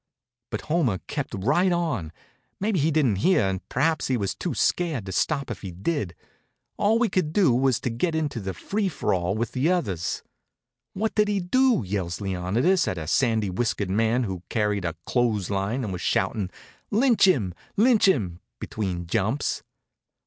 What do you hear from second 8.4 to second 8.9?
free